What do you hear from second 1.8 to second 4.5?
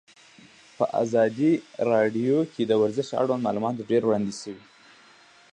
راډیو کې د ورزش اړوند معلومات ډېر وړاندې